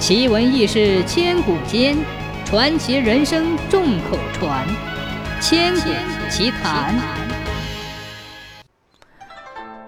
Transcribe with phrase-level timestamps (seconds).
[0.00, 1.94] 奇闻异事千古间，
[2.46, 4.66] 传奇人生众口传。
[5.42, 5.90] 千古
[6.30, 6.98] 奇谈。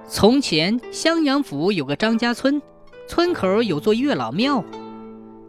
[0.07, 2.61] 从前，襄阳府有个张家村，
[3.09, 4.63] 村口有座月老庙，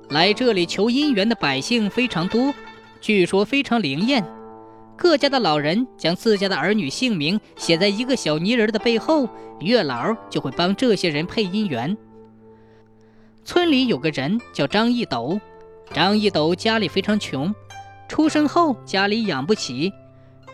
[0.07, 2.53] 来这里求姻缘的百姓非常多，
[3.01, 4.25] 据说非常灵验。
[4.95, 9.27] 各家的老人将自家的儿女姓名写在一个小泥人的背后，
[9.59, 11.97] 月老就会帮这些人配姻缘。
[13.45, 15.39] 村里有个人叫张一斗，
[15.91, 17.53] 张一斗家里非常穷，
[18.07, 19.91] 出生后家里养不起，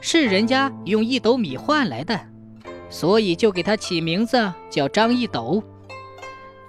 [0.01, 2.19] 是人家用一斗米换来的，
[2.89, 5.63] 所以就给他起名字叫张一斗。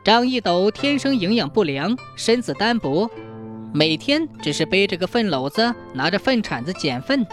[0.04, 3.09] 张一斗天生营养不良，身子单薄，
[3.73, 7.26] 每天只是背着个粪篓子，拿着粪铲子捡粪。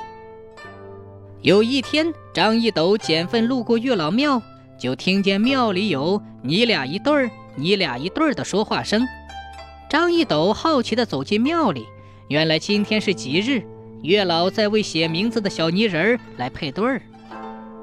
[1.41, 4.41] 有一天，张一斗捡粪路过月老庙，
[4.77, 7.29] 就听见庙里有“你俩一对儿”。
[7.59, 9.03] 你俩一对儿的说话声，
[9.89, 11.87] 张一斗好奇地走进庙里，
[12.27, 13.63] 原来今天是吉日，
[14.03, 17.01] 月老在为写名字的小泥人儿来配对儿。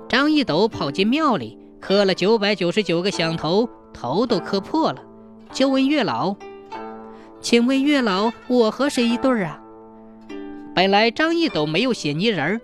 [0.09, 5.03] 张一斗跑进庙里，磕了九百九十九个响头，头都磕破了，
[5.53, 6.37] 就问月老
[7.43, 9.61] ：“请问月老，我和谁一对儿啊？”
[10.73, 12.61] 本来张一斗没有写泥人儿，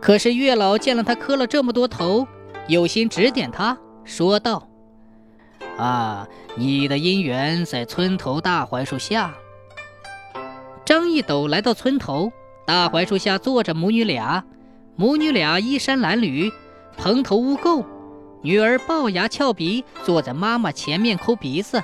[0.00, 2.24] 可是月老见了他磕了这么多头，
[2.68, 4.68] 有心指点他，说道。
[5.78, 9.34] 啊，你的姻缘在村头大槐树下。
[10.84, 12.32] 张一斗来到村头，
[12.66, 14.44] 大槐树下坐着母女俩，
[14.96, 16.52] 母女俩衣衫褴褛，
[16.96, 17.84] 蓬头污垢。
[18.42, 21.82] 女儿龅牙翘鼻，坐在妈妈前面抠鼻子，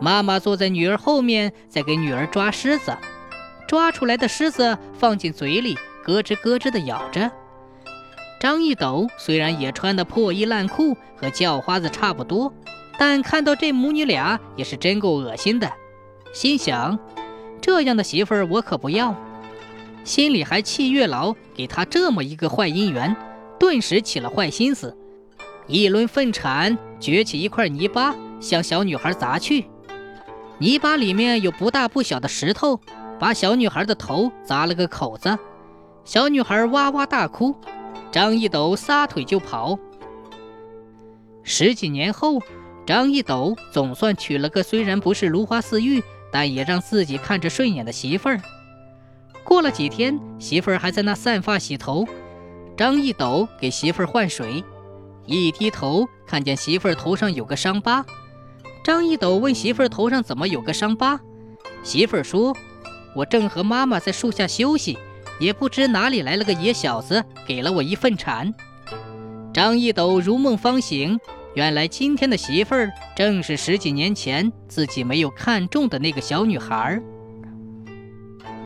[0.00, 2.96] 妈妈坐在女儿后面，在给女儿抓虱子，
[3.68, 7.30] 抓出来的虱子放进嘴里，咯吱咯吱地咬着。
[8.40, 12.52] 张一斗虽然也穿的破衣烂裤，和叫花子差不多。
[12.96, 15.70] 但看到这母女俩也是真够恶心的，
[16.32, 16.98] 心想：
[17.60, 19.14] 这样的媳妇儿我可不要。
[20.04, 23.16] 心里还气月老给他这么一个坏姻缘，
[23.58, 24.96] 顿时起了坏心思，
[25.66, 29.64] 一抡粪铲，掘起一块泥巴向小女孩砸去。
[30.58, 32.78] 泥巴里面有不大不小的石头，
[33.18, 35.36] 把小女孩的头砸了个口子。
[36.04, 37.56] 小女孩哇哇大哭，
[38.12, 39.76] 张一斗撒腿就跑。
[41.42, 42.40] 十几年后。
[42.86, 48.40] 张一斗总算娶了个虽然不是如花似玉，但也让自己看着顺眼的媳妇儿。
[49.42, 52.06] 过了几天，媳妇儿还在那散发洗头，
[52.76, 54.62] 张一斗给媳妇儿换水，
[55.26, 58.04] 一低头看见媳妇儿头上有个伤疤。
[58.82, 61.18] 张一斗问媳妇儿头上怎么有个伤疤，
[61.82, 62.54] 媳妇儿说
[63.16, 64.98] ：“我正和妈妈在树下休息，
[65.40, 68.52] 也不知哪里来了个野小子，给了我一份铲。”
[69.54, 71.18] 张一斗如梦方醒。
[71.54, 77.02] 原来今天的媳妇儿正是十几年前自己没有看中的那个小女孩儿。